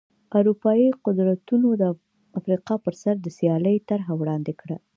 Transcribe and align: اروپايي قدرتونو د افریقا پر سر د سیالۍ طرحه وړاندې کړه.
اروپايي 0.37 0.89
قدرتونو 1.05 1.67
د 1.81 1.83
افریقا 2.39 2.75
پر 2.85 2.93
سر 3.01 3.15
د 3.21 3.27
سیالۍ 3.37 3.77
طرحه 3.89 4.11
وړاندې 4.17 4.53
کړه. 4.61 4.77